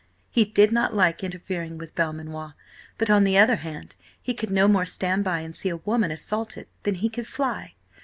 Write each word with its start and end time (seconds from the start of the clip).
He 0.31 0.45
did 0.45 0.71
not 0.71 0.95
like 0.95 1.23
interfering 1.23 1.77
with 1.77 1.93
Belmanoir, 1.93 2.55
but, 2.97 3.11
on 3.11 3.23
the 3.23 3.37
other 3.37 3.57
hand, 3.57 3.97
he 4.19 4.33
could 4.33 4.49
no 4.49 4.67
more 4.67 4.83
stand 4.83 5.23
by 5.23 5.41
and 5.41 5.55
see 5.55 5.69
a 5.69 5.77
woman 5.77 6.09
assaulted 6.09 6.65
than 6.81 6.95
he 6.95 7.07
could 7.07 7.27
fly. 7.27 7.75